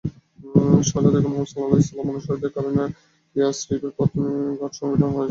[0.03, 2.83] সহসা দেখলেন, মুহাম্মাদ সাল্লাল্লাহু আলাইহি ওয়াসাল্লামের অনুসারীদের কারণে
[3.35, 5.29] ইয়াসরিবের পথ-ঘাট সংকীর্ণ হয়ে গেছে।